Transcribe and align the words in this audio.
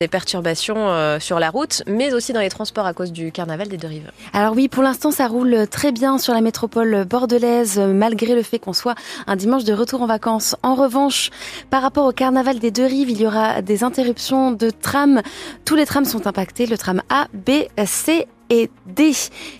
des 0.00 0.08
perturbations 0.08 0.88
euh, 0.88 1.20
sur 1.20 1.38
la 1.38 1.50
route, 1.50 1.84
mais 1.86 2.12
aussi 2.12 2.32
dans 2.32 2.40
les 2.40 2.48
transports 2.48 2.84
à 2.84 2.92
cause 2.92 3.12
du 3.12 3.30
carnaval 3.30 3.68
des 3.68 3.76
deux 3.76 3.86
rives. 3.86 4.10
Alors 4.32 4.52
oui, 4.54 4.66
pour 4.66 4.82
l'instant, 4.82 5.12
ça 5.12 5.28
roule 5.28 5.68
très 5.70 5.92
bien 5.92 6.18
sur 6.18 6.34
la 6.34 6.40
métropole 6.40 7.04
bordelaise, 7.04 7.78
malgré 7.78 8.34
le 8.34 8.42
fait 8.42 8.58
qu'on 8.58 8.72
soit 8.72 8.96
un 9.28 9.36
dimanche 9.36 9.62
de 9.62 9.72
retour 9.72 10.02
en 10.02 10.06
vacances. 10.06 10.56
En 10.64 10.74
revanche, 10.74 11.30
par 11.70 11.80
rapport 11.80 12.06
au 12.06 12.12
carnaval 12.12 12.58
des 12.58 12.72
deux 12.72 12.86
rives, 12.86 13.08
il 13.08 13.20
y 13.20 13.26
aura 13.26 13.62
des 13.62 13.84
interruptions 13.84 14.50
de 14.50 14.70
trams. 14.70 15.22
Tous 15.64 15.76
les 15.76 15.86
trams 15.86 16.04
sont 16.04 16.26
impactés, 16.26 16.66
le 16.66 16.76
tram 16.76 17.00
A, 17.08 17.28
B, 17.32 17.50
C 17.86 18.26
et 18.50 18.70
D. 18.86 19.12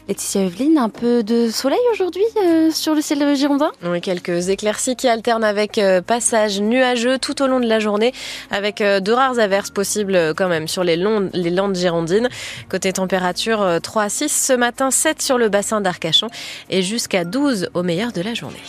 Laetitia 0.08 0.42
Eveline, 0.42 0.78
un 0.78 0.88
peu 0.88 1.22
de 1.22 1.50
soleil 1.50 1.78
aujourd'hui 1.92 2.24
euh, 2.42 2.70
sur 2.70 2.94
le 2.94 3.00
ciel 3.00 3.18
de 3.18 3.34
girondin 3.34 3.70
Oui, 3.84 4.00
quelques 4.00 4.48
éclaircies 4.48 4.96
qui 4.96 5.08
alternent 5.08 5.44
avec 5.44 5.78
euh, 5.78 6.00
passage 6.00 6.60
nuageux 6.60 7.18
tout 7.18 7.42
au 7.42 7.46
long 7.46 7.60
de 7.60 7.66
la 7.66 7.80
journée, 7.80 8.12
avec 8.50 8.80
euh, 8.80 9.00
de 9.00 9.12
rares 9.12 9.38
averses 9.38 9.70
possibles 9.70 10.34
quand 10.36 10.48
même 10.48 10.68
sur 10.68 10.84
les, 10.84 10.96
les 10.96 11.50
landes 11.50 11.76
girondines. 11.76 12.28
Côté 12.68 12.92
température, 12.92 13.78
3 13.82 14.02
à 14.02 14.08
6 14.08 14.28
ce 14.28 14.52
matin, 14.52 14.90
7 14.90 15.22
sur 15.22 15.38
le 15.38 15.48
bassin 15.48 15.80
d'Arcachon 15.80 16.28
et 16.70 16.82
jusqu'à 16.82 17.24
12 17.24 17.70
au 17.74 17.82
meilleur 17.82 18.12
de 18.12 18.20
la 18.20 18.34
journée. 18.34 18.62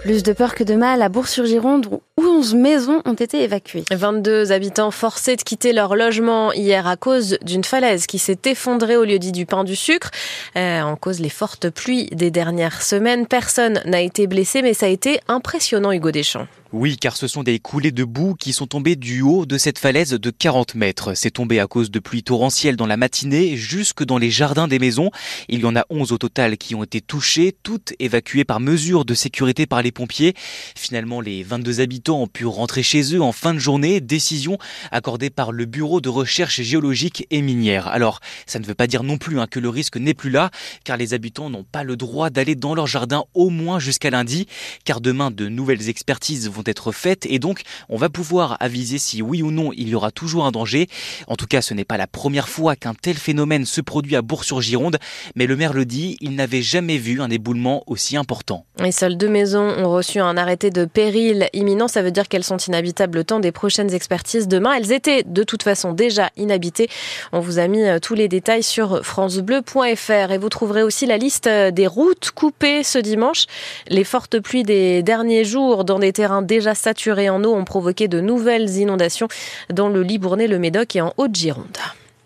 Plus 0.00 0.22
de 0.22 0.32
peur 0.32 0.54
que 0.54 0.62
de 0.62 0.74
mal 0.74 1.02
à 1.02 1.08
Bourg-sur-Gironde 1.08 1.88
où 2.26 2.36
11 2.36 2.54
maisons 2.54 3.02
ont 3.04 3.14
été 3.14 3.42
évacuées. 3.42 3.84
22 3.90 4.52
habitants 4.52 4.90
forcés 4.90 5.36
de 5.36 5.42
quitter 5.42 5.72
leur 5.72 5.96
logement 5.96 6.52
hier 6.52 6.86
à 6.86 6.96
cause 6.96 7.38
d'une 7.42 7.64
falaise 7.64 8.06
qui 8.06 8.18
s'est 8.18 8.38
effondrée 8.44 8.96
au 8.96 9.04
lieu 9.04 9.18
dit 9.18 9.32
du 9.32 9.46
pain 9.46 9.64
du 9.64 9.76
sucre. 9.76 10.10
Euh, 10.56 10.82
en 10.82 10.96
cause 10.96 11.20
les 11.20 11.28
fortes 11.28 11.70
pluies 11.70 12.06
des 12.12 12.30
dernières 12.30 12.82
semaines. 12.82 13.26
Personne 13.26 13.80
n'a 13.84 14.00
été 14.00 14.26
blessé 14.26 14.62
mais 14.62 14.74
ça 14.74 14.86
a 14.86 14.90
été 14.90 15.20
impressionnant 15.28 15.92
Hugo 15.92 16.10
Deschamps. 16.10 16.46
Oui, 16.72 16.96
car 16.96 17.16
ce 17.16 17.28
sont 17.28 17.44
des 17.44 17.60
coulées 17.60 17.92
de 17.92 18.02
boue 18.02 18.34
qui 18.34 18.52
sont 18.52 18.66
tombées 18.66 18.96
du 18.96 19.22
haut 19.22 19.46
de 19.46 19.56
cette 19.56 19.78
falaise 19.78 20.10
de 20.10 20.30
40 20.30 20.74
mètres. 20.74 21.14
C'est 21.14 21.30
tombé 21.30 21.60
à 21.60 21.68
cause 21.68 21.92
de 21.92 22.00
pluies 22.00 22.24
torrentielles 22.24 22.74
dans 22.74 22.88
la 22.88 22.96
matinée, 22.96 23.56
jusque 23.56 24.04
dans 24.04 24.18
les 24.18 24.32
jardins 24.32 24.66
des 24.66 24.80
maisons. 24.80 25.12
Il 25.48 25.60
y 25.60 25.64
en 25.64 25.76
a 25.76 25.84
11 25.90 26.10
au 26.10 26.18
total 26.18 26.58
qui 26.58 26.74
ont 26.74 26.82
été 26.82 27.00
touchées, 27.00 27.54
toutes 27.62 27.92
évacuées 28.00 28.44
par 28.44 28.58
mesure 28.58 29.04
de 29.04 29.14
sécurité 29.14 29.66
par 29.66 29.80
les 29.80 29.92
pompiers. 29.92 30.34
Finalement, 30.74 31.20
les 31.20 31.44
22 31.44 31.80
habitants 31.80 32.20
ont 32.20 32.26
pu 32.26 32.46
rentrer 32.46 32.82
chez 32.82 33.14
eux 33.14 33.22
en 33.22 33.30
fin 33.30 33.54
de 33.54 33.60
journée, 33.60 34.00
décision 34.00 34.58
accordée 34.90 35.30
par 35.30 35.52
le 35.52 35.66
Bureau 35.66 36.00
de 36.00 36.08
recherche 36.08 36.62
géologique 36.62 37.28
et 37.30 37.42
minière. 37.42 37.86
Alors, 37.86 38.18
ça 38.44 38.58
ne 38.58 38.66
veut 38.66 38.74
pas 38.74 38.88
dire 38.88 39.04
non 39.04 39.18
plus 39.18 39.38
hein, 39.38 39.46
que 39.48 39.60
le 39.60 39.68
risque 39.68 39.98
n'est 39.98 40.14
plus 40.14 40.30
là, 40.30 40.50
car 40.82 40.96
les 40.96 41.14
habitants 41.14 41.48
n'ont 41.48 41.64
pas 41.64 41.84
le 41.84 41.96
droit 41.96 42.28
d'aller 42.28 42.56
dans 42.56 42.74
leur 42.74 42.88
jardin 42.88 43.22
au 43.34 43.50
moins 43.50 43.78
jusqu'à 43.78 44.10
lundi, 44.10 44.48
car 44.84 45.00
demain 45.00 45.30
de 45.30 45.48
nouvelles 45.48 45.88
expertises 45.88 46.50
vont 46.50 46.55
être 46.66 46.92
faites 46.92 47.26
et 47.26 47.38
donc 47.38 47.62
on 47.88 47.96
va 47.96 48.08
pouvoir 48.08 48.56
aviser 48.60 48.98
si 48.98 49.22
oui 49.22 49.42
ou 49.42 49.50
non 49.50 49.70
il 49.76 49.88
y 49.88 49.94
aura 49.94 50.10
toujours 50.10 50.46
un 50.46 50.50
danger. 50.50 50.88
En 51.26 51.36
tout 51.36 51.46
cas, 51.46 51.62
ce 51.62 51.74
n'est 51.74 51.84
pas 51.84 51.96
la 51.96 52.06
première 52.06 52.48
fois 52.48 52.76
qu'un 52.76 52.94
tel 52.94 53.16
phénomène 53.16 53.64
se 53.64 53.80
produit 53.80 54.16
à 54.16 54.22
Bourg-sur-Gironde, 54.22 54.98
mais 55.34 55.46
le 55.46 55.56
maire 55.56 55.72
le 55.72 55.84
dit, 55.84 56.16
il 56.20 56.34
n'avait 56.34 56.62
jamais 56.62 56.98
vu 56.98 57.20
un 57.20 57.30
éboulement 57.30 57.82
aussi 57.86 58.16
important. 58.16 58.64
Et 58.84 58.92
seules 58.92 59.16
deux 59.16 59.28
maisons 59.28 59.68
ont 59.68 59.90
reçu 59.90 60.20
un 60.20 60.36
arrêté 60.36 60.70
de 60.70 60.84
péril 60.84 61.48
imminent, 61.52 61.88
ça 61.88 62.02
veut 62.02 62.10
dire 62.10 62.28
qu'elles 62.28 62.44
sont 62.44 62.58
inhabitables 62.58 63.18
le 63.18 63.24
temps 63.24 63.40
des 63.40 63.52
prochaines 63.52 63.92
expertises 63.94 64.48
demain. 64.48 64.74
Elles 64.74 64.92
étaient 64.92 65.22
de 65.24 65.42
toute 65.42 65.62
façon 65.62 65.92
déjà 65.92 66.30
inhabitées. 66.36 66.88
On 67.32 67.40
vous 67.40 67.58
a 67.58 67.66
mis 67.68 67.82
euh, 67.82 67.98
tous 67.98 68.14
les 68.14 68.28
détails 68.28 68.62
sur 68.62 69.04
francebleu.fr 69.04 70.32
et 70.32 70.38
vous 70.38 70.48
trouverez 70.48 70.82
aussi 70.82 71.06
la 71.06 71.16
liste 71.16 71.46
euh, 71.46 71.70
des 71.70 71.86
routes 71.86 72.30
coupées 72.30 72.82
ce 72.82 72.98
dimanche. 72.98 73.46
Les 73.88 74.04
fortes 74.04 74.38
pluies 74.40 74.62
des 74.62 75.02
derniers 75.02 75.44
jours 75.44 75.84
dans 75.84 75.98
des 75.98 76.12
terrains 76.12 76.42
déjà 76.46 76.74
saturés 76.74 77.28
en 77.28 77.44
eau 77.44 77.54
ont 77.54 77.64
provoqué 77.64 78.08
de 78.08 78.20
nouvelles 78.20 78.76
inondations 78.76 79.28
dans 79.72 79.88
le 79.88 80.02
Libournais, 80.02 80.46
le 80.46 80.58
Médoc 80.58 80.96
et 80.96 81.00
en 81.00 81.12
Haute-Gironde. 81.16 81.76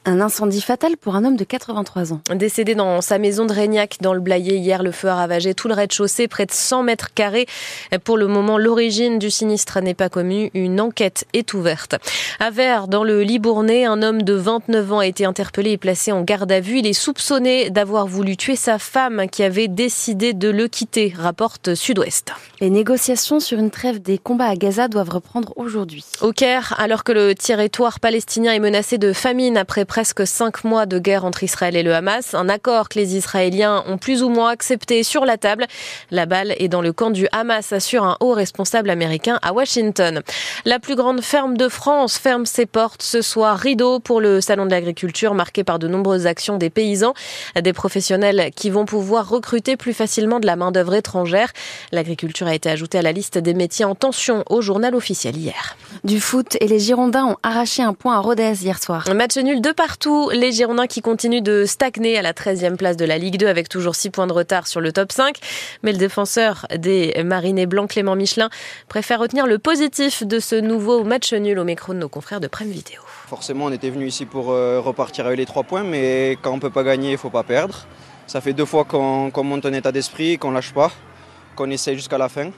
Un 0.06 0.22
incendie 0.22 0.62
fatal 0.62 0.96
pour 0.96 1.14
un 1.14 1.26
homme 1.26 1.36
de 1.36 1.44
83 1.44 2.14
ans. 2.14 2.22
Décédé 2.34 2.74
dans 2.74 3.02
sa 3.02 3.18
maison 3.18 3.44
de 3.44 3.52
Régnac, 3.52 3.98
dans 4.00 4.14
le 4.14 4.20
Blayais, 4.20 4.56
hier, 4.56 4.82
le 4.82 4.92
feu 4.92 5.08
a 5.08 5.14
ravagé 5.14 5.52
tout 5.52 5.68
le 5.68 5.74
rez-de-chaussée, 5.74 6.26
près 6.26 6.46
de 6.46 6.52
100 6.52 6.84
mètres 6.84 7.12
carrés. 7.12 7.46
Pour 8.04 8.16
le 8.16 8.26
moment, 8.26 8.56
l'origine 8.56 9.18
du 9.18 9.30
sinistre 9.30 9.78
n'est 9.82 9.92
pas 9.92 10.08
connue. 10.08 10.50
Une 10.54 10.80
enquête 10.80 11.26
est 11.34 11.52
ouverte. 11.52 11.96
À 12.38 12.50
Vers, 12.50 12.88
dans 12.88 13.04
le 13.04 13.22
Libournais, 13.22 13.84
un 13.84 14.02
homme 14.02 14.22
de 14.22 14.32
29 14.32 14.92
ans 14.92 14.98
a 15.00 15.06
été 15.06 15.26
interpellé 15.26 15.72
et 15.72 15.76
placé 15.76 16.12
en 16.12 16.22
garde 16.22 16.50
à 16.50 16.60
vue. 16.60 16.78
Il 16.78 16.86
est 16.86 16.94
soupçonné 16.94 17.68
d'avoir 17.68 18.06
voulu 18.06 18.38
tuer 18.38 18.56
sa 18.56 18.78
femme 18.78 19.26
qui 19.30 19.42
avait 19.42 19.68
décidé 19.68 20.32
de 20.32 20.48
le 20.48 20.66
quitter, 20.68 21.12
rapporte 21.14 21.74
Sud-Ouest. 21.74 22.32
Les 22.60 22.70
négociations 22.70 23.38
sur 23.38 23.58
une 23.58 23.70
trêve 23.70 24.00
des 24.00 24.16
combats 24.16 24.46
à 24.48 24.56
Gaza 24.56 24.88
doivent 24.88 25.10
reprendre 25.10 25.52
aujourd'hui. 25.56 26.06
Au 26.22 26.32
Caire, 26.32 26.74
alors 26.78 27.04
que 27.04 27.12
le 27.12 27.34
territoire 27.34 28.00
palestinien 28.00 28.54
est 28.54 28.60
menacé 28.60 28.96
de 28.96 29.12
famine 29.12 29.58
après 29.58 29.84
presque 29.90 30.24
cinq 30.24 30.62
mois 30.62 30.86
de 30.86 31.00
guerre 31.00 31.24
entre 31.24 31.42
Israël 31.42 31.74
et 31.74 31.82
le 31.82 31.92
Hamas. 31.92 32.34
Un 32.34 32.48
accord 32.48 32.88
que 32.88 32.96
les 32.96 33.16
Israéliens 33.16 33.82
ont 33.88 33.98
plus 33.98 34.22
ou 34.22 34.28
moins 34.28 34.50
accepté 34.50 35.02
sur 35.02 35.24
la 35.24 35.36
table. 35.36 35.66
La 36.12 36.26
balle 36.26 36.54
est 36.60 36.68
dans 36.68 36.80
le 36.80 36.92
camp 36.92 37.10
du 37.10 37.26
Hamas, 37.32 37.72
assure 37.72 38.04
un 38.04 38.16
haut 38.20 38.30
responsable 38.30 38.88
américain 38.88 39.40
à 39.42 39.52
Washington. 39.52 40.22
La 40.64 40.78
plus 40.78 40.94
grande 40.94 41.22
ferme 41.22 41.56
de 41.56 41.68
France 41.68 42.18
ferme 42.18 42.46
ses 42.46 42.66
portes 42.66 43.02
ce 43.02 43.20
soir. 43.20 43.58
Rideau 43.58 43.98
pour 43.98 44.20
le 44.20 44.40
salon 44.40 44.64
de 44.64 44.70
l'agriculture, 44.70 45.34
marqué 45.34 45.64
par 45.64 45.80
de 45.80 45.88
nombreuses 45.88 46.28
actions 46.28 46.56
des 46.56 46.70
paysans, 46.70 47.14
des 47.60 47.72
professionnels 47.72 48.52
qui 48.54 48.70
vont 48.70 48.84
pouvoir 48.84 49.28
recruter 49.28 49.76
plus 49.76 49.92
facilement 49.92 50.38
de 50.38 50.46
la 50.46 50.54
main-d'œuvre 50.54 50.94
étrangère. 50.94 51.50
L'agriculture 51.90 52.46
a 52.46 52.54
été 52.54 52.70
ajoutée 52.70 52.98
à 52.98 53.02
la 53.02 53.10
liste 53.10 53.38
des 53.38 53.54
métiers 53.54 53.84
en 53.84 53.96
tension 53.96 54.44
au 54.50 54.62
journal 54.62 54.94
officiel 54.94 55.36
hier. 55.36 55.76
Du 56.04 56.20
foot 56.20 56.56
et 56.60 56.68
les 56.68 56.78
Girondins 56.78 57.24
ont 57.24 57.36
arraché 57.42 57.82
un 57.82 57.92
point 57.92 58.14
à 58.14 58.20
Rodez 58.20 58.62
hier 58.62 58.80
soir. 58.80 59.04
match 59.12 59.36
nul 59.36 59.60
de 59.60 59.72
partout. 59.80 60.28
Les 60.34 60.52
Girondins 60.52 60.86
qui 60.86 61.00
continuent 61.00 61.40
de 61.40 61.64
stagner 61.64 62.18
à 62.18 62.20
la 62.20 62.34
13e 62.34 62.76
place 62.76 62.98
de 62.98 63.06
la 63.06 63.16
Ligue 63.16 63.38
2 63.38 63.46
avec 63.46 63.70
toujours 63.70 63.94
6 63.94 64.10
points 64.10 64.26
de 64.26 64.32
retard 64.34 64.66
sur 64.66 64.82
le 64.82 64.92
top 64.92 65.10
5. 65.10 65.38
Mais 65.82 65.92
le 65.92 65.96
défenseur 65.96 66.66
des 66.76 67.14
Marinés 67.24 67.64
blancs, 67.64 67.88
Clément 67.88 68.14
Michelin, 68.14 68.50
préfère 68.88 69.20
retenir 69.20 69.46
le 69.46 69.58
positif 69.58 70.22
de 70.22 70.38
ce 70.38 70.54
nouveau 70.54 71.02
match 71.02 71.32
nul 71.32 71.58
au 71.58 71.64
micro 71.64 71.94
de 71.94 71.98
nos 71.98 72.10
confrères 72.10 72.40
de 72.40 72.46
Prime 72.46 72.68
Vidéo. 72.68 73.00
Forcément, 73.26 73.64
on 73.64 73.72
était 73.72 73.88
venu 73.88 74.06
ici 74.06 74.26
pour 74.26 74.50
euh, 74.50 74.80
repartir 74.80 75.24
avec 75.24 75.38
les 75.38 75.46
3 75.46 75.62
points, 75.62 75.82
mais 75.82 76.36
quand 76.42 76.52
on 76.52 76.56
ne 76.56 76.60
peut 76.60 76.68
pas 76.68 76.84
gagner, 76.84 77.08
il 77.08 77.12
ne 77.12 77.16
faut 77.16 77.30
pas 77.30 77.42
perdre. 77.42 77.86
Ça 78.26 78.42
fait 78.42 78.52
deux 78.52 78.66
fois 78.66 78.84
qu'on 78.84 79.32
monte 79.44 79.64
un 79.64 79.72
état 79.72 79.92
d'esprit, 79.92 80.36
qu'on 80.36 80.50
lâche 80.50 80.74
pas, 80.74 80.92
qu'on 81.56 81.70
essaye 81.70 81.96
jusqu'à 81.96 82.18
la 82.18 82.28
fin. 82.28 82.50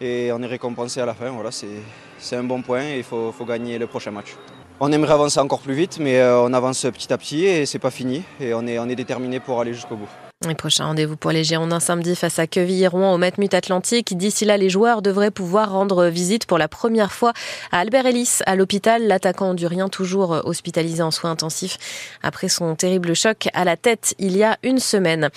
Et 0.00 0.30
on 0.32 0.40
est 0.40 0.46
récompensé 0.46 1.00
à 1.00 1.06
la 1.06 1.14
fin. 1.14 1.30
Voilà, 1.30 1.50
c'est 1.50 2.36
un 2.36 2.44
bon 2.44 2.62
point 2.62 2.84
et 2.84 2.98
il 2.98 3.02
faut 3.04 3.44
gagner 3.44 3.76
le 3.76 3.88
prochain 3.88 4.12
match. 4.12 4.36
On 4.80 4.90
aimerait 4.90 5.14
avancer 5.14 5.38
encore 5.38 5.60
plus 5.60 5.74
vite, 5.74 5.98
mais 6.00 6.18
euh, 6.18 6.40
on 6.40 6.52
avance 6.52 6.82
petit 6.82 7.12
à 7.12 7.18
petit 7.18 7.44
et 7.44 7.64
c'est 7.64 7.78
pas 7.78 7.92
fini. 7.92 8.24
Et 8.40 8.54
on 8.54 8.66
est, 8.66 8.78
on 8.80 8.88
est 8.88 8.96
déterminé 8.96 9.38
pour 9.38 9.60
aller 9.60 9.72
jusqu'au 9.72 9.94
bout. 9.96 10.08
Prochain 10.52 10.84
rendez-vous 10.84 11.16
pour 11.16 11.30
les 11.30 11.42
Girondins 11.42 11.80
samedi 11.80 12.14
face 12.14 12.38
à 12.38 12.46
Quevilly-Rouen 12.46 13.14
au 13.14 13.18
Matmut 13.18 13.54
Atlantique. 13.54 14.14
D'ici 14.14 14.44
là, 14.44 14.58
les 14.58 14.68
joueurs 14.68 15.00
devraient 15.00 15.30
pouvoir 15.30 15.72
rendre 15.72 16.06
visite 16.06 16.44
pour 16.44 16.58
la 16.58 16.68
première 16.68 17.12
fois 17.12 17.32
à 17.72 17.78
Albert 17.78 18.04
Ellis 18.04 18.40
à 18.44 18.54
l'hôpital. 18.54 19.06
L'attaquant 19.06 19.50
hondurien 19.50 19.88
toujours 19.88 20.42
hospitalisé 20.44 21.02
en 21.02 21.10
soins 21.10 21.30
intensifs 21.30 21.78
après 22.22 22.48
son 22.48 22.74
terrible 22.74 23.14
choc 23.14 23.48
à 23.54 23.64
la 23.64 23.78
tête 23.78 24.14
il 24.18 24.36
y 24.36 24.42
a 24.42 24.58
une 24.62 24.80
semaine. 24.80 25.30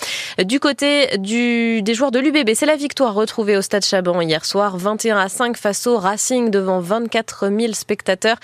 Du 0.44 0.60
côté 0.60 1.16
du, 1.16 1.80
des 1.80 1.94
joueurs 1.94 2.10
de 2.10 2.18
l'UBB, 2.18 2.50
c'est 2.54 2.66
la 2.66 2.76
victoire 2.76 3.14
retrouvée 3.14 3.56
au 3.56 3.62
Stade 3.62 3.84
Chaban 3.84 4.20
hier 4.20 4.44
soir, 4.44 4.76
21 4.76 5.16
à 5.16 5.28
5 5.30 5.56
face 5.56 5.86
au 5.86 5.96
Racing 5.96 6.50
devant 6.50 6.80
24 6.80 7.48
000 7.48 7.72
spectateurs. 7.72 8.36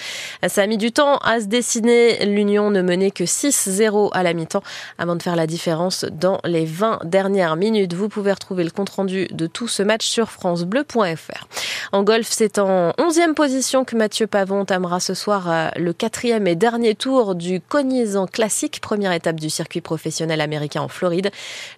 Ça 0.49 0.63
a 0.63 0.67
mis 0.67 0.79
du 0.79 0.93
temps 0.93 1.19
à 1.19 1.41
se 1.41 1.47
dessiner. 1.47 2.25
L'Union 2.25 2.71
ne 2.71 2.81
menait 2.81 3.11
que 3.11 3.25
6-0 3.25 4.11
à 4.13 4.23
la 4.23 4.33
mi-temps 4.33 4.63
avant 4.97 5.15
de 5.15 5.23
faire 5.23 5.37
la 5.37 5.47
différence 5.47 6.07
dans 6.11 6.41
20 6.63 7.01
dernières 7.05 7.57
minutes. 7.57 7.95
Vous 7.95 8.09
pouvez 8.09 8.33
retrouver 8.33 8.63
le 8.63 8.71
compte-rendu 8.71 9.27
de 9.33 9.47
tout 9.47 9.67
ce 9.67 9.83
match 9.83 10.07
sur 10.07 10.31
francebleu.fr. 10.31 11.49
En 11.93 12.03
golf, 12.05 12.29
c'est 12.31 12.59
en 12.59 12.91
11e 12.93 13.35
position 13.35 13.85
que 13.85 13.97
Mathieu 13.97 14.27
Pavon 14.29 14.65
tamera 14.65 15.01
ce 15.01 15.15
soir 15.15 15.51
euh, 15.51 15.69
le 15.77 15.93
quatrième 15.93 16.47
et 16.47 16.55
dernier 16.55 16.95
tour 16.95 17.35
du 17.35 17.61
Cognizant 17.61 18.27
Classique, 18.27 18.81
première 18.81 19.13
étape 19.13 19.41
du 19.41 19.51
circuit 19.51 19.81
professionnel 19.81 20.41
américain 20.41 20.83
en 20.83 20.89
Floride. 20.89 21.31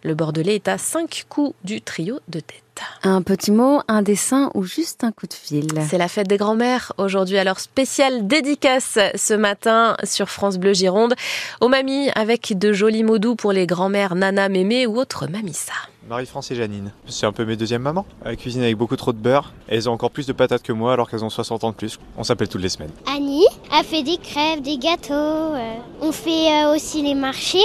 Le 0.04 0.14
Bordelais 0.14 0.56
est 0.56 0.68
à 0.68 0.76
5 0.76 1.24
coups 1.28 1.54
du 1.64 1.80
trio 1.80 2.20
de 2.28 2.40
tête. 2.40 2.65
Un 3.02 3.22
petit 3.22 3.50
mot, 3.50 3.80
un 3.88 4.02
dessin 4.02 4.50
ou 4.54 4.62
juste 4.64 5.04
un 5.04 5.12
coup 5.12 5.26
de 5.26 5.34
fil. 5.34 5.66
C'est 5.88 5.98
la 5.98 6.08
fête 6.08 6.28
des 6.28 6.36
grands-mères 6.36 6.92
aujourd'hui, 6.98 7.38
alors 7.38 7.60
spéciale 7.60 8.26
dédicace 8.26 8.98
ce 9.14 9.34
matin 9.34 9.96
sur 10.04 10.28
France 10.28 10.58
Bleu 10.58 10.72
Gironde 10.74 11.14
aux 11.60 11.68
mamies 11.68 12.10
avec 12.14 12.56
de 12.58 12.72
jolis 12.72 13.04
mots 13.04 13.18
doux 13.18 13.36
pour 13.36 13.52
les 13.52 13.66
grands-mères 13.66 14.14
Nana, 14.14 14.48
Mémé 14.48 14.86
ou 14.86 14.96
autres 14.98 15.26
Mamissa. 15.28 15.72
Marie-France 16.08 16.52
et 16.52 16.54
Janine. 16.54 16.92
C'est 17.08 17.26
un 17.26 17.32
peu 17.32 17.44
mes 17.44 17.56
deuxièmes 17.56 17.82
mamans. 17.82 18.06
Elles 18.24 18.36
cuisinent 18.36 18.62
avec 18.62 18.76
beaucoup 18.76 18.94
trop 18.94 19.12
de 19.12 19.18
beurre 19.18 19.52
et 19.68 19.74
elles 19.74 19.88
ont 19.88 19.92
encore 19.92 20.12
plus 20.12 20.26
de 20.26 20.32
patates 20.32 20.62
que 20.62 20.72
moi 20.72 20.92
alors 20.92 21.10
qu'elles 21.10 21.24
ont 21.24 21.30
60 21.30 21.64
ans 21.64 21.70
de 21.70 21.74
plus. 21.74 21.98
On 22.16 22.22
s'appelle 22.22 22.48
toutes 22.48 22.62
les 22.62 22.68
semaines. 22.68 22.92
Annie 23.12 23.46
a 23.72 23.82
fait 23.82 24.04
des 24.04 24.16
crêpes, 24.16 24.62
des 24.62 24.78
gâteaux. 24.78 25.12
euh, 25.14 25.74
On 26.00 26.12
fait 26.12 26.48
euh, 26.62 26.74
aussi 26.76 27.02
les 27.02 27.14
marchés. 27.16 27.58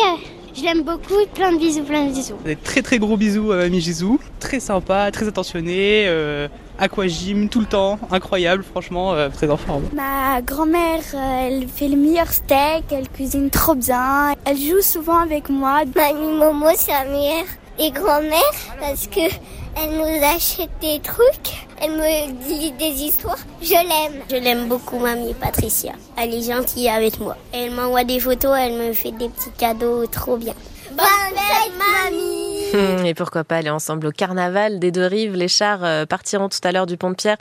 Je 0.53 0.63
l'aime 0.63 0.83
beaucoup. 0.83 1.13
Plein 1.33 1.53
de 1.53 1.57
bisous, 1.57 1.83
plein 1.83 2.07
de 2.07 2.13
bisous. 2.13 2.35
Des 2.43 2.55
très 2.55 2.81
très 2.81 2.99
gros 2.99 3.17
bisous 3.17 3.51
à 3.51 3.57
Mamie 3.57 3.81
Gisou. 3.81 4.19
Très 4.39 4.59
sympa, 4.59 5.09
très 5.11 5.27
attentionné. 5.27 6.05
Euh, 6.07 6.47
aquagym 6.77 7.47
tout 7.49 7.59
le 7.59 7.65
temps. 7.65 7.99
Incroyable, 8.11 8.63
franchement, 8.63 9.13
euh, 9.13 9.29
très 9.29 9.49
en 9.49 9.57
forme. 9.57 9.83
Ma 9.93 10.41
grand-mère, 10.41 11.01
euh, 11.13 11.47
elle 11.47 11.67
fait 11.67 11.87
le 11.87 11.95
meilleur 11.95 12.27
steak, 12.31 12.85
elle 12.91 13.07
cuisine 13.09 13.49
trop 13.49 13.75
bien. 13.75 14.33
Elle 14.45 14.57
joue 14.57 14.81
souvent 14.81 15.19
avec 15.19 15.49
moi. 15.49 15.83
Mamie 15.95 16.33
Momo, 16.37 16.67
c'est 16.75 16.91
la 16.91 17.05
meilleure 17.05 17.45
des 17.77 17.91
grand-mères 17.91 18.39
parce 18.79 19.07
que 19.07 19.21
elle 19.21 19.91
nous 19.97 20.25
achète 20.25 20.69
des 20.81 20.99
trucs. 20.99 21.60
Elle 21.83 21.91
me 21.93 22.47
lit 22.47 22.71
des 22.73 23.03
histoires. 23.03 23.39
Je 23.61 23.71
l'aime. 23.71 24.21
Je 24.29 24.35
l'aime 24.35 24.67
beaucoup, 24.67 24.99
mamie 24.99 25.33
Patricia. 25.33 25.93
Elle 26.17 26.33
est 26.33 26.43
gentille 26.43 26.89
avec 26.89 27.19
moi. 27.19 27.35
Elle 27.53 27.71
m'envoie 27.71 28.03
des 28.03 28.19
photos, 28.19 28.55
elle 28.59 28.73
me 28.73 28.93
fait 28.93 29.11
des 29.11 29.29
petits 29.29 29.51
cadeaux 29.57 30.05
trop 30.05 30.37
bien. 30.37 30.53
Bonne 30.91 31.35
fête, 31.35 31.71
mamie 31.77 32.51
Hum, 32.73 33.05
Et 33.05 33.13
pourquoi 33.13 33.43
pas 33.43 33.57
aller 33.57 33.69
ensemble 33.69 34.07
au 34.07 34.11
carnaval 34.11 34.79
des 34.79 34.91
deux 34.91 35.05
rives. 35.05 35.35
Les 35.35 35.47
chars 35.49 35.83
euh, 35.83 36.05
partiront 36.05 36.47
tout 36.47 36.59
à 36.63 36.71
l'heure 36.71 36.85
du 36.85 36.95
pont 36.95 37.09
de 37.09 37.15
Pierre, 37.15 37.37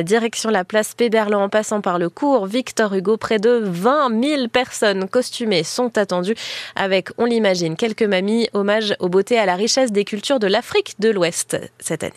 direction 0.00 0.50
la 0.50 0.64
place 0.64 0.94
Péberlan 0.94 1.42
en 1.44 1.48
passant 1.48 1.80
par 1.80 1.98
le 1.98 2.08
cours 2.08 2.46
Victor 2.46 2.92
Hugo. 2.94 3.16
Près 3.16 3.38
de 3.38 3.60
20 3.64 4.20
000 4.22 4.48
personnes 4.48 5.08
costumées 5.08 5.62
sont 5.62 5.96
attendues 5.98 6.34
avec, 6.74 7.10
on 7.18 7.26
l'imagine, 7.26 7.76
quelques 7.76 8.02
mamies, 8.02 8.48
hommage 8.54 8.96
aux 8.98 9.08
beautés 9.08 9.36
et 9.36 9.38
à 9.38 9.46
la 9.46 9.54
richesse 9.54 9.92
des 9.92 10.04
cultures 10.04 10.40
de 10.40 10.48
l'Afrique 10.48 10.94
de 10.98 11.10
l'Ouest 11.10 11.58
cette 11.78 12.02
année. 12.02 12.14